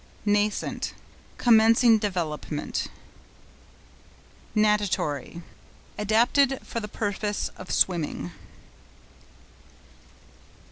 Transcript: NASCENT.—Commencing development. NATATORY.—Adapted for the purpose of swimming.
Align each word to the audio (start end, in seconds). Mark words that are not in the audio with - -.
NASCENT.—Commencing 0.25 1.99
development. 1.99 2.87
NATATORY.—Adapted 4.55 6.59
for 6.63 6.79
the 6.79 6.87
purpose 6.87 7.51
of 7.55 7.69
swimming. 7.69 8.31